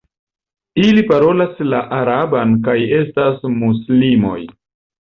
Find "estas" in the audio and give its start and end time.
3.03-3.47